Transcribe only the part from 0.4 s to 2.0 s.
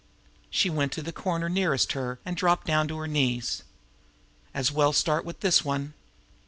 She went to the corner nearest